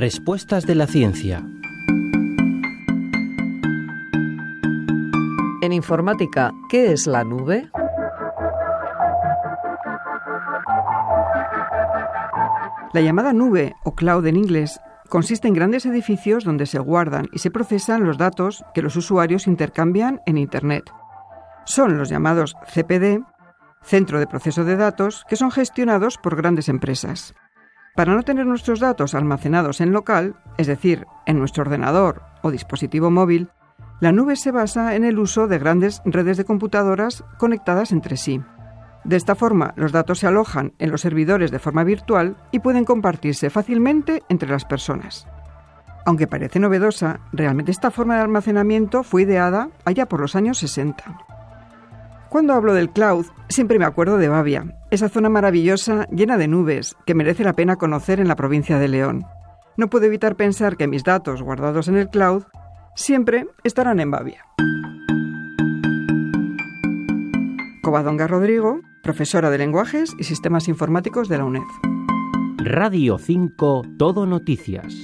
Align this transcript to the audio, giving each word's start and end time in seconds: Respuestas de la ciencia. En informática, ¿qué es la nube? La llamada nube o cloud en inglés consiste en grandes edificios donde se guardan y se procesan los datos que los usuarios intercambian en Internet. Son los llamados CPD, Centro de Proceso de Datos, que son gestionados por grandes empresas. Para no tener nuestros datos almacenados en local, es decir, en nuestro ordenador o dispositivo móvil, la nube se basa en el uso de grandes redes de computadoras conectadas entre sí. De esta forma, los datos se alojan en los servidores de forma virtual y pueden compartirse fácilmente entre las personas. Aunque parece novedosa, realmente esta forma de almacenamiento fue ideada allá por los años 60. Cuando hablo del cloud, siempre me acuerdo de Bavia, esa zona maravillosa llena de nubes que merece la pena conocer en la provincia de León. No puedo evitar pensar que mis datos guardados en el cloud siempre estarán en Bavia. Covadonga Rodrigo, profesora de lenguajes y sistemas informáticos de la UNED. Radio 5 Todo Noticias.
Respuestas 0.00 0.64
de 0.64 0.76
la 0.76 0.86
ciencia. 0.86 1.42
En 5.60 5.72
informática, 5.72 6.52
¿qué 6.68 6.92
es 6.92 7.08
la 7.08 7.24
nube? 7.24 7.68
La 12.92 13.00
llamada 13.00 13.32
nube 13.32 13.74
o 13.82 13.96
cloud 13.96 14.24
en 14.28 14.36
inglés 14.36 14.78
consiste 15.08 15.48
en 15.48 15.54
grandes 15.54 15.84
edificios 15.84 16.44
donde 16.44 16.66
se 16.66 16.78
guardan 16.78 17.26
y 17.32 17.40
se 17.40 17.50
procesan 17.50 18.04
los 18.04 18.18
datos 18.18 18.64
que 18.74 18.82
los 18.82 18.94
usuarios 18.94 19.48
intercambian 19.48 20.20
en 20.26 20.38
Internet. 20.38 20.84
Son 21.64 21.98
los 21.98 22.08
llamados 22.08 22.54
CPD, 22.72 23.24
Centro 23.82 24.20
de 24.20 24.28
Proceso 24.28 24.64
de 24.64 24.76
Datos, 24.76 25.24
que 25.28 25.34
son 25.34 25.50
gestionados 25.50 26.18
por 26.18 26.36
grandes 26.36 26.68
empresas. 26.68 27.34
Para 27.98 28.14
no 28.14 28.22
tener 28.22 28.46
nuestros 28.46 28.78
datos 28.78 29.16
almacenados 29.16 29.80
en 29.80 29.90
local, 29.90 30.36
es 30.56 30.68
decir, 30.68 31.04
en 31.26 31.40
nuestro 31.40 31.62
ordenador 31.62 32.22
o 32.42 32.52
dispositivo 32.52 33.10
móvil, 33.10 33.48
la 33.98 34.12
nube 34.12 34.36
se 34.36 34.52
basa 34.52 34.94
en 34.94 35.02
el 35.02 35.18
uso 35.18 35.48
de 35.48 35.58
grandes 35.58 36.00
redes 36.04 36.36
de 36.36 36.44
computadoras 36.44 37.24
conectadas 37.38 37.90
entre 37.90 38.16
sí. 38.16 38.40
De 39.02 39.16
esta 39.16 39.34
forma, 39.34 39.74
los 39.74 39.90
datos 39.90 40.20
se 40.20 40.28
alojan 40.28 40.74
en 40.78 40.92
los 40.92 41.00
servidores 41.00 41.50
de 41.50 41.58
forma 41.58 41.82
virtual 41.82 42.36
y 42.52 42.60
pueden 42.60 42.84
compartirse 42.84 43.50
fácilmente 43.50 44.22
entre 44.28 44.48
las 44.48 44.64
personas. 44.64 45.26
Aunque 46.06 46.28
parece 46.28 46.60
novedosa, 46.60 47.18
realmente 47.32 47.72
esta 47.72 47.90
forma 47.90 48.14
de 48.14 48.22
almacenamiento 48.22 49.02
fue 49.02 49.22
ideada 49.22 49.70
allá 49.84 50.06
por 50.06 50.20
los 50.20 50.36
años 50.36 50.58
60. 50.58 51.02
Cuando 52.28 52.52
hablo 52.52 52.74
del 52.74 52.90
cloud, 52.90 53.26
siempre 53.48 53.78
me 53.78 53.86
acuerdo 53.86 54.18
de 54.18 54.28
Bavia, 54.28 54.76
esa 54.90 55.08
zona 55.08 55.30
maravillosa 55.30 56.06
llena 56.10 56.36
de 56.36 56.46
nubes 56.46 56.94
que 57.06 57.14
merece 57.14 57.42
la 57.42 57.54
pena 57.54 57.76
conocer 57.76 58.20
en 58.20 58.28
la 58.28 58.36
provincia 58.36 58.78
de 58.78 58.88
León. 58.88 59.24
No 59.78 59.88
puedo 59.88 60.04
evitar 60.04 60.36
pensar 60.36 60.76
que 60.76 60.86
mis 60.86 61.04
datos 61.04 61.42
guardados 61.42 61.88
en 61.88 61.96
el 61.96 62.10
cloud 62.10 62.44
siempre 62.94 63.46
estarán 63.64 63.98
en 63.98 64.10
Bavia. 64.10 64.44
Covadonga 67.82 68.26
Rodrigo, 68.26 68.82
profesora 69.02 69.48
de 69.48 69.56
lenguajes 69.56 70.14
y 70.18 70.24
sistemas 70.24 70.68
informáticos 70.68 71.30
de 71.30 71.38
la 71.38 71.44
UNED. 71.46 71.62
Radio 72.58 73.16
5 73.16 73.82
Todo 73.96 74.26
Noticias. 74.26 74.94